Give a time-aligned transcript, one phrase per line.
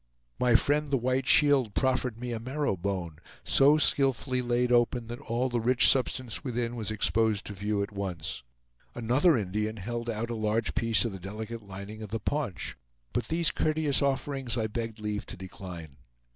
[0.39, 5.47] My friend the White Shield proffered me a marrowbone, so skillfully laid open that all
[5.47, 8.41] the rich substance within was exposed to view at once.
[8.95, 12.75] Another Indian held out a large piece of the delicate lining of the paunch;
[13.13, 15.97] but these courteous offerings I begged leave to decline.